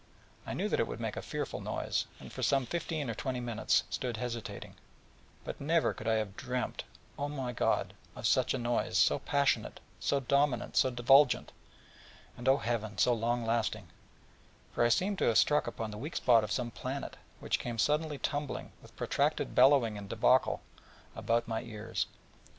[0.47, 3.39] I knew that it would make a fearful noise, and for some fifteen or twenty
[3.39, 4.77] minutes stood hesitating:
[5.45, 6.83] but never could I have dreamed,
[7.19, 11.51] my good God, of such a noise, so passionate, so dominant, so divulgent,
[12.35, 13.89] and, O Heaven, so long lasting:
[14.73, 17.77] for I seemed to have struck upon the weak spot of some planet, which came
[17.77, 20.61] suddenly tumbling, with protracted bellowing and débâcle,
[21.15, 22.07] about my ears.